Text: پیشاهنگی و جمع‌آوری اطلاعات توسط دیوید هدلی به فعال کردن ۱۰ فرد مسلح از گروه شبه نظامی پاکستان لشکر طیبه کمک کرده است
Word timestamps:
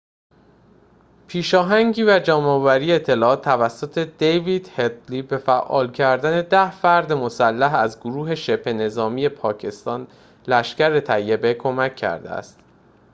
پیشاهنگی 1.27 2.03
و 2.03 2.19
جمع‌آوری 2.19 2.93
اطلاعات 2.93 3.41
توسط 3.43 3.97
دیوید 3.99 4.71
هدلی 4.75 5.21
به 5.21 5.37
فعال 5.37 5.91
کردن 5.91 6.41
۱۰ 6.49 6.69
فرد 6.71 7.13
مسلح 7.13 7.73
از 7.75 7.99
گروه 7.99 8.35
شبه 8.35 8.73
نظامی 8.73 9.29
پاکستان 9.29 10.07
لشکر 10.47 10.99
طیبه 10.99 11.53
کمک 11.53 11.95
کرده 11.95 12.29
است 12.29 12.59